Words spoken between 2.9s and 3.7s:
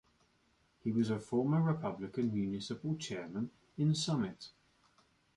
Chairman